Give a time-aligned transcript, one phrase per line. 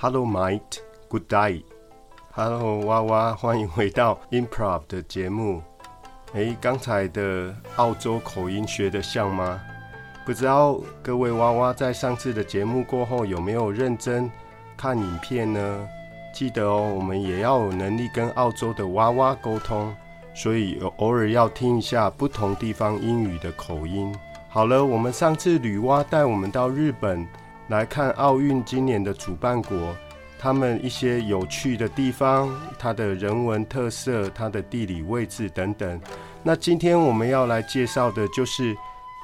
[0.00, 0.78] Hello, mate.
[1.08, 1.64] Good day.
[2.30, 5.60] Hello，娃娃，欢迎回到 Improv 的节目。
[6.34, 9.60] 诶，刚才的澳洲口音学得像吗？
[10.24, 14.30] 不知道各位娃娃在上次的节目过后有没有认真
[14.76, 15.88] 看影片呢？
[16.32, 19.92] 记得哦，我们也要有能力跟澳洲的娃娃沟通，
[20.32, 24.14] 所以偶尔要听一下不同地方英语的口音。
[24.48, 27.26] 好了，我们上次女娲带我们到日本
[27.68, 29.94] 来看奥运今年的主办国，
[30.38, 36.00] 他们一些有趣的地方，它的人文特色、它的地理位置等等。
[36.42, 38.74] 那今天我们要来介绍的就是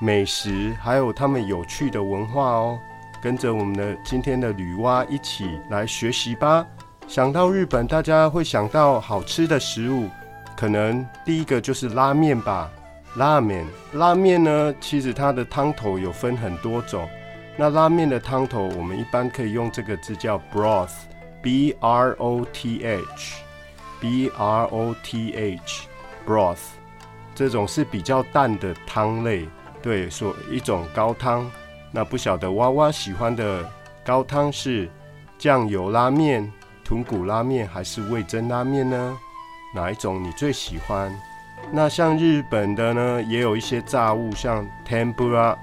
[0.00, 2.78] 美食，还有他们有趣的文化哦。
[3.22, 6.66] 跟着我们的今天的女娲一起来学习吧。
[7.06, 10.08] 想到日本，大家会想到好吃的食物，
[10.56, 12.70] 可能第一个就是拉面吧。
[13.16, 17.06] 拉面，拉面呢，其实它的汤头有分很多种。
[17.60, 26.56] 那拉面的汤头，我们一般可以用这个字叫 broth，b r o t h，b r o t h，broth，
[27.34, 29.46] 这种是比较淡的汤类，
[29.82, 31.50] 对，说一种高汤。
[31.92, 33.70] 那不晓得娃娃喜欢的
[34.02, 34.88] 高汤是
[35.36, 36.50] 酱油拉面、
[36.82, 39.18] 豚骨拉面还是味噌拉面呢？
[39.74, 41.14] 哪一种你最喜欢？
[41.70, 45.54] 那像日本的呢，也有一些炸物，像 tempura，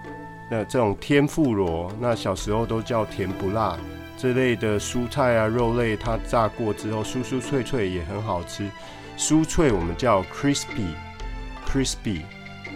[0.50, 3.78] 那这种天妇罗，那小时候都叫甜不辣
[4.18, 8.70] 这类的蔬菜啊、肉类，它炸过之后酥酥脆脆也很好吃。
[9.18, 12.22] 酥脆我们叫 crispy，crispy。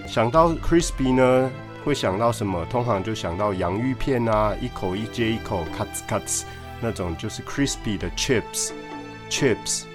[0.05, 1.49] 想到 crispy 呢，
[1.83, 2.65] 会想到什么？
[2.65, 6.43] 通常就想到洋芋片啊，一口一接一口，cuts cuts
[6.81, 9.85] 那种就是 crispy 的 chips，chips。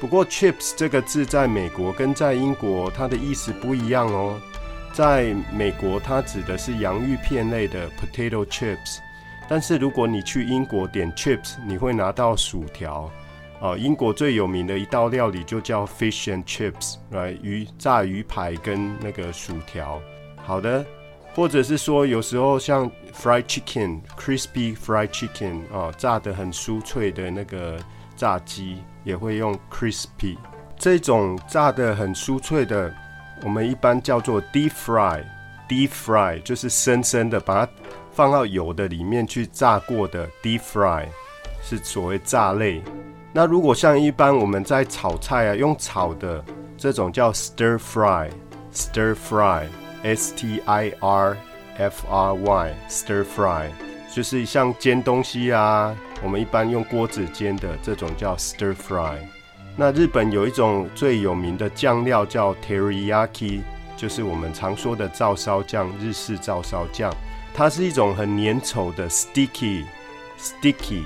[0.00, 4.40] 不过 chips 这个字在美国跟在英国它的意思不一样哦。
[4.92, 8.98] 在美国它指的是洋芋片类的 potato chips，
[9.48, 13.10] 但是如果你去英国点 chips，你会拿到薯条。
[13.60, 20.00] 哦，英国最有名的一道料理就叫 fish and chips，来鱼炸鱼排跟那个薯条。
[20.44, 20.84] 好的，
[21.32, 27.78] 或者是说有时候像 fried chicken，crispy fried chicken 哦，炸的很酥脆的那个
[28.16, 30.36] 炸鸡也会用 crispy。
[30.76, 32.92] 这种炸的很酥脆的，
[33.42, 35.22] 我们一般叫做 deep fry。
[35.68, 37.72] deep fry 就是深深的把它
[38.12, 41.06] 放到油的里面去炸过的 deep fry，
[41.62, 42.82] 是所谓炸类。
[43.32, 46.44] 那如果像一般我们在炒菜啊，用炒的
[46.76, 51.36] 这种叫 stir fry，stir fry，s t i r
[51.78, 53.70] f r y，stir fry，
[54.14, 59.16] 就是像煎东西啊，我们一般用锅子煎的这种叫 stir fry。
[59.76, 63.60] 那日本有一种最有名的酱料叫 teriyaki，
[63.96, 67.12] 就是我们常说的照烧酱，日式照烧酱，
[67.54, 71.04] 它是一种很粘稠的 sticky，sticky。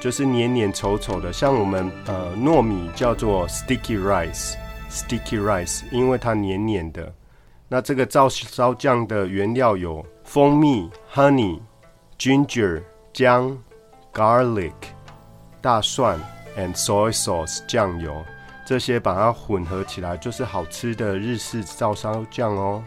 [0.00, 7.12] 就是黏黏稠稠的，像我们呃糯米叫做 sticky rice，sticky rice，因为它黏黏的。
[7.66, 11.58] 那这个照烧酱的原料有蜂蜜 honey、
[12.16, 12.80] ginger
[13.12, 13.58] 姜、
[14.12, 14.72] garlic
[15.60, 16.16] 大蒜
[16.58, 18.24] and soy sauce 酱油，
[18.66, 22.82] 这些把它混合起来就是好吃的日式照烧酱哦。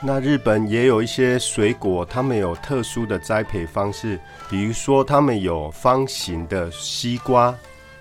[0.00, 7.52] 那日本也有一些水果，他们有特殊的栽培方式，比如说他们有方形的西瓜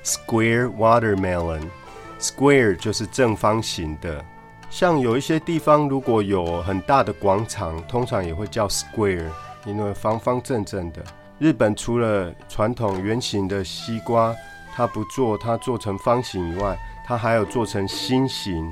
[0.04, 4.24] ，square watermelon，square 就是正方形的。
[4.70, 9.30] 像有一些地方如果有很大的广场，通常也会叫 square，
[9.66, 11.02] 因为方方正正的。
[11.40, 14.36] 日本除了传统圆形的西瓜，
[14.78, 18.72] 它不做它做成方形以外，它还有做成心形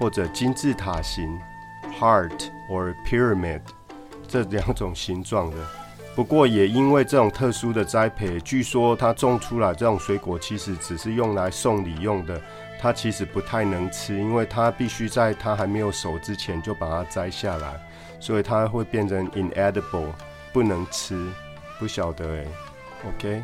[0.00, 1.40] 或者金字塔形。
[1.96, 3.60] Heart or pyramid
[4.26, 5.56] 这两种形状的，
[6.16, 12.42] 不过也因为这种特殊的栽培，据说它种出来这种水果其实只是用来送礼用的，
[12.80, 17.80] 它其实不太能吃，因为它必须在它还没有熟之前就把它摘下来，
[18.18, 20.08] 所以它会变成 inedible，
[20.52, 21.16] 不能吃。
[21.78, 22.48] 不晓得诶
[23.06, 23.42] OK，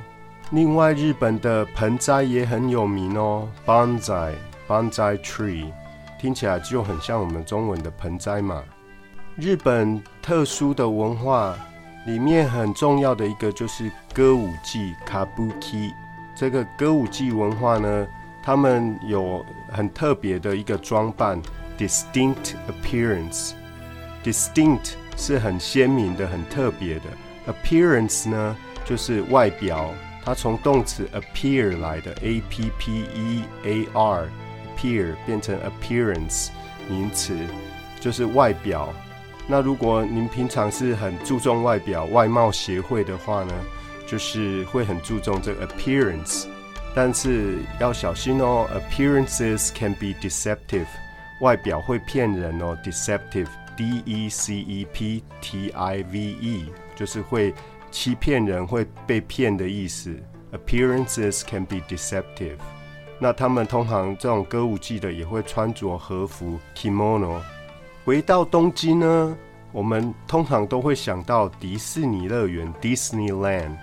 [0.50, 5.70] 另外日本的盆栽也很有名哦，bonsai，bonsai tree。
[6.18, 8.60] 听起来就很像我们中文的盆栽嘛。
[9.36, 11.56] 日本特殊的文化
[12.04, 15.92] 里面很重要的一个就是歌舞伎 （Kabuki）。
[16.36, 18.06] 这个歌舞伎文化呢，
[18.42, 21.40] 他们有很特别的一个装扮
[21.78, 23.52] （distinct appearance）。
[24.24, 27.02] distinct 是很鲜明的、很特别的
[27.46, 29.90] ，appearance 呢就是外表。
[30.24, 34.28] 它从动词 appear 来的，a p p e a r。
[34.80, 36.48] appear 变成 appearance
[36.88, 37.36] 名词，
[38.00, 38.88] 就是外表。
[39.46, 43.52] 那如果您平常是很注重外表、外貌协会的话呢，
[44.06, 46.46] 就是会很注重这个 appearance，
[46.94, 50.86] 但是要小心哦，appearances can be deceptive，
[51.40, 57.52] 外表会骗人哦，deceptive，d e c e p t i v e，就是会
[57.90, 60.14] 欺骗人、会被骗的意思。
[60.52, 62.58] Appearances can be deceptive。
[63.18, 67.40] 那他们通常这种歌舞伎的也会穿着和服 kimono。
[68.04, 69.36] 回到东京呢，
[69.72, 73.76] 我们通常都会想到迪士尼乐园 Disneyland。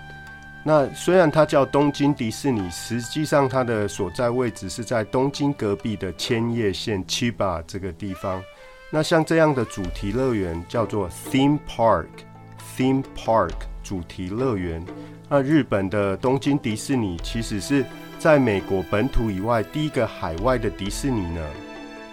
[0.64, 8.42] 那虽然它叫东京迪士尼，实际上它的所在位置是在东京隔壁的千叶县 Chiba 这个地方。
[8.90, 13.54] 那像这样的主题乐园叫做 theme park，theme park
[13.88, 14.84] 主题乐园。
[15.30, 17.82] 那日本的东京迪士尼其实是
[18.18, 21.40] 在美国本土以外第一个海外的迪士尼呢。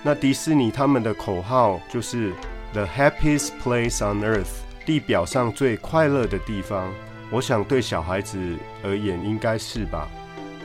[0.01, 2.31] 那迪士尼他们的口号就是
[2.72, 6.89] “The happiest place on earth”，地表上最快乐的地方。
[7.31, 8.38] 我想对小孩子
[8.81, 10.07] 而言应该是吧。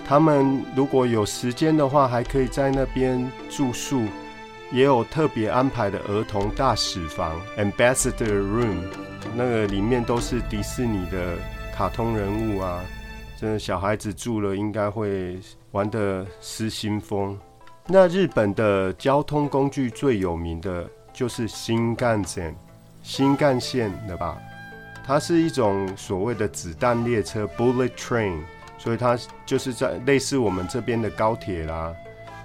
[0.06, 4.04] 他们如果有时间的话，还可以在那边住宿，
[4.70, 8.82] 也有特别安排的儿童大使房 （Ambassador Room），
[9.34, 11.36] 那个里面都是迪士尼的。
[11.72, 12.84] 卡通人物啊，
[13.38, 15.38] 真的小孩子住了应该会
[15.70, 17.38] 玩得失心疯。
[17.86, 22.54] 那日本的交通工具最有名的就是新干线，
[23.02, 24.36] 新干线的吧？
[25.06, 28.38] 它是一种所谓的子弹列车 （bullet train），
[28.76, 31.94] 所以它就是在类似我们这边的高铁啦。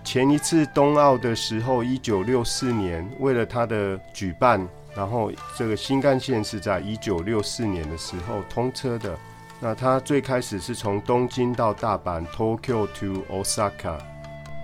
[0.01, 4.66] 前一次冬奥的时候，一九六四年，为了它的举办。
[4.95, 9.15] 然后这个新干线是在一九六四年的时候通车的。
[9.59, 13.97] 那它最开始是从东京到大阪 （Tokyo to Osaka），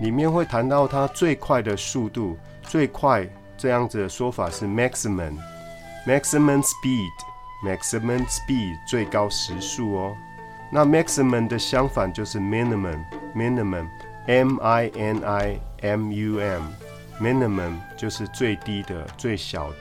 [0.00, 3.26] 里面会谈到它最快的速度，最快
[3.56, 10.14] 这样子的说法是 maximum，maximum speed，maximum speed 最高时速哦。
[10.70, 19.78] 那 maximum 的相反就是 minimum，minimum，m i n i m u m，minimum 就是最低的、最小的。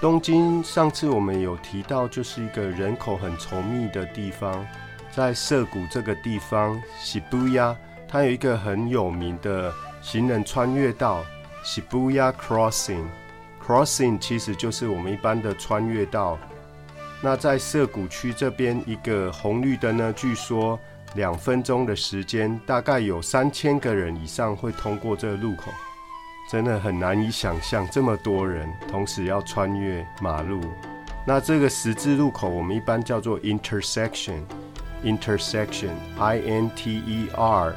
[0.00, 4.64] 东京上次我们有提到，就是一个人口很稠密的地方，
[5.10, 11.24] 在涩谷这个地方，喜布亚它有一个很有名的行人穿越道，
[11.64, 13.06] 喜布亚 Crossing。
[13.60, 16.38] Crossing 其实就是我们一般的穿越道。
[17.20, 20.78] 那在涩谷区这边，一个红绿灯呢，据说
[21.16, 25.72] 两分钟的时间，大概有三千个人以上会通过这个路口。
[26.50, 30.62] 真的很难以想象这么多人同时要穿越马路。
[31.26, 37.74] 那这个十字路口我们一般叫做 intersection，intersection，I N T E R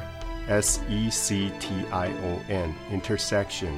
[0.48, 3.72] S E C T I O N，intersection。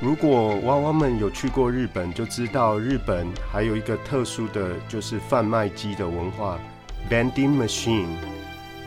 [0.00, 6.56] 如果娃娃们有去过日本，就知道日本还有一个特殊的就是贩卖机的文化
[7.10, 8.06] ，vending machine。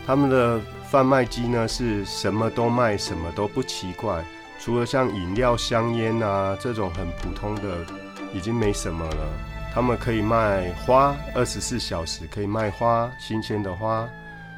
[0.07, 4.23] 他们的贩卖机呢是什么都卖，什么都不奇怪。
[4.63, 7.85] 除了像饮料、香烟啊这种很普通的，
[8.33, 9.27] 已经没什么了。
[9.73, 14.07] 他们可以卖花，二十四小时可以卖花，新鲜的花。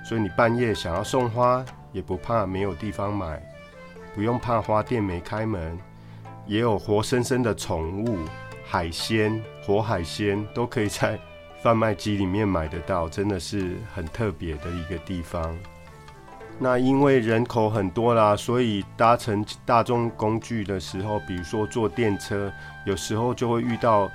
[0.07, 3.41] 所以你半夜想要送花，也不怕没有地方买，
[4.13, 5.75] 不用怕花店没开门。
[6.45, 8.19] 也有活生生的宠物、
[8.63, 11.19] 海鲜、活海鲜都可以在
[11.63, 15.57] 贩卖机里面买得到，真的是很特别的一个地方。
[16.57, 22.51] 那因为人口很多啦，所以搭乘大众工具的时候，比如说坐电车，
[22.85, 24.09] 有时候就会遇到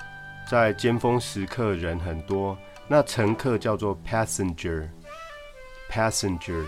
[0.49, 2.57] 在尖峰时刻人很多。
[2.87, 6.63] 那乘客叫做 passenger，passenger，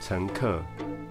[0.00, 0.60] 乘客。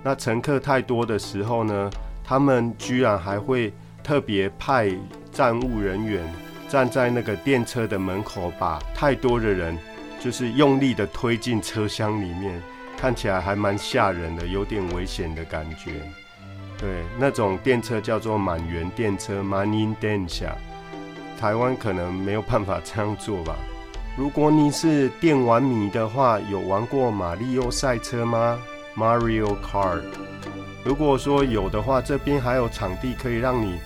[0.04, 1.90] 那乘客太多的时候呢，
[2.24, 4.92] 他们居然还会特别派
[5.32, 6.22] 站务人员
[6.68, 9.78] 站在那个电车的门口，把太多的人
[10.20, 12.62] 就是用力的推进车厢里面。
[12.98, 15.92] 看起来还蛮吓人的，有点危险的感觉。
[16.80, 20.52] 对，那种电车叫做满员电车 （Money Densha）。
[21.40, 23.56] 台湾可能没有办法这样做吧。
[24.18, 28.60] 如果你是电玩迷的话，有玩过马里奥赛车吗
[28.96, 30.02] ？Mario Kart。
[30.84, 33.80] 如果说有的话，这边还有场地可以让你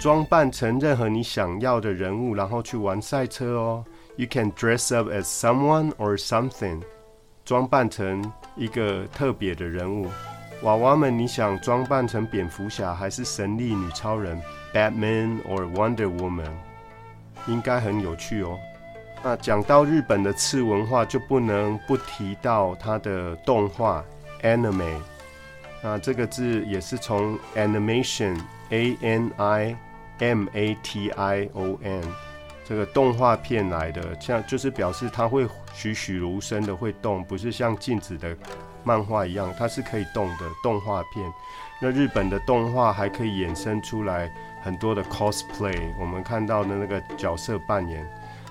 [0.00, 3.84] 装扮成任何你想要的人物，然后去玩赛车哦。
[4.16, 6.82] You can dress up as someone or something，
[7.44, 8.32] 装扮成。
[8.56, 10.10] 一个特别的人物，
[10.62, 14.40] 娃娃们，你想装扮成蝙蝠侠还是神力女超人
[14.72, 16.50] （Batman or Wonder Woman）？
[17.46, 18.58] 应该很有趣哦。
[19.22, 24.04] 那讲到日本的次文化，就不能不提到它的动画
[24.42, 25.00] （Anime）。
[25.82, 29.76] 那这个字也是从 Animation（A N I
[30.18, 32.02] M A T I O N，
[32.68, 38.36] 这个动画片来的，像就是表示它会栩栩如生的会动，不是像镜子的
[38.82, 41.32] 漫画一样，它是可以动的动画片。
[41.80, 44.32] 那日本的动画还可以衍生出来
[44.62, 48.04] 很多的 cosplay，我们看到的那个角色扮演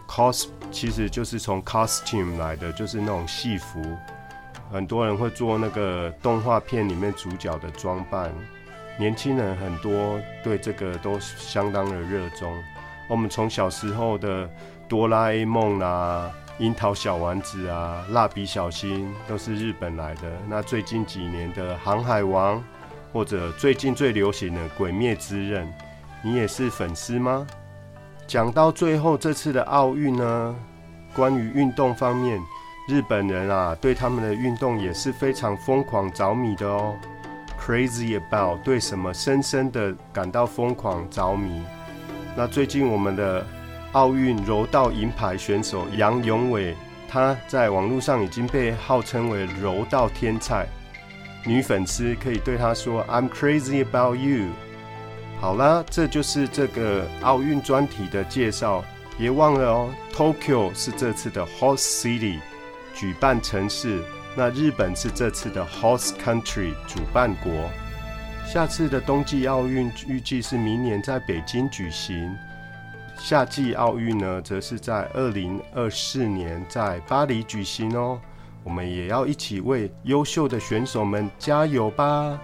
[0.07, 3.81] ，cos 其实就是从 costume 来的，就是那种戏服。
[4.71, 8.31] 很多人会做那个动画片里面主角的装扮，
[8.97, 12.55] 年轻人很多对这个都相当的热衷。
[13.07, 14.49] 我们从小时候的
[14.87, 20.21] 哆啦 A 梦啊、樱桃小丸子啊、蜡笔小新都是日本来的。
[20.47, 22.63] 那最近几年的航海王，
[23.13, 25.71] 或者最近最流行的鬼灭之刃，
[26.23, 27.45] 你也是粉丝吗？
[28.25, 30.55] 讲到最后，这次的奥运呢，
[31.15, 32.41] 关于运动方面。
[32.87, 36.95] 日本人啊，对他们的运动也是非常疯狂着迷的哦
[37.59, 41.63] ，crazy about，对什么深深的感到疯狂着迷。
[42.35, 43.45] 那最近我们的
[43.93, 46.75] 奥运柔道银牌选手杨永伟，
[47.07, 50.67] 他在网络上已经被号称为柔道天才，
[51.45, 54.47] 女粉丝可以对他说 "I'm crazy about you"。
[55.39, 58.83] 好啦，这就是这个奥运专题的介绍，
[59.17, 62.39] 别忘了哦，Tokyo 是这次的 Host City。
[62.93, 64.01] 举办城市，
[64.35, 67.51] 那日本是这次的 host country 主办国。
[68.45, 72.33] 下次的冬季奥运预计是明年在北京举行，
[73.19, 78.19] 夏季奥运呢，则是在二零二四年在巴黎举行哦。
[78.63, 82.39] 我们也要一起为优秀的选手们加油吧！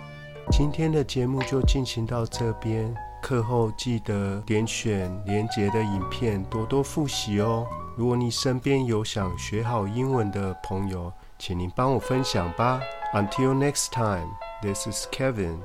[0.51, 7.65] 今天的节目就进行到这边，课后记得点选连结的影片，多多复习哦。
[7.95, 12.81] 如果你身边有想学好英文的朋友，请您帮我分享吧。
[13.13, 14.27] Until next time,
[14.61, 15.57] this is Kevin.